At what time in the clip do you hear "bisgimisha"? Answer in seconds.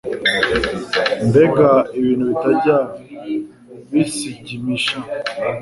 3.91-4.97